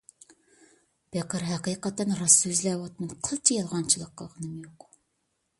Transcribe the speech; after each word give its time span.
پېقىر 1.15 1.45
ھەقىقەتەن 1.49 2.15
راست 2.21 2.47
سۆزلەۋاتىمەن، 2.47 3.15
قىلچە 3.29 3.59
يالغانچىلىق 3.61 4.13
قىلغىنىم 4.23 4.59
يوق. 4.67 4.91